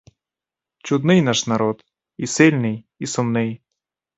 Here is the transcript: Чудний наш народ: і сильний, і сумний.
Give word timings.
Чудний 0.79 1.21
наш 1.21 1.47
народ: 1.47 1.85
і 2.17 2.27
сильний, 2.27 2.85
і 2.99 3.05
сумний. 3.07 3.61